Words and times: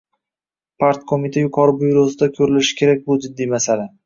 Partqo‘mita 0.83 1.43
yuqori 1.43 1.75
byurosida 1.83 2.31
ko‘rilishi 2.39 2.79
kerak 2.81 3.07
bu 3.07 3.21
“jiddiy” 3.29 3.53
masala 3.55 3.89